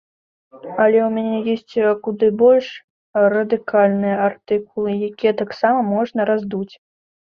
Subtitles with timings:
[0.83, 2.71] Але ў мяне ёсць куды больш
[3.37, 6.73] радыкальныя артыкулы, якія таксама можна раздуць.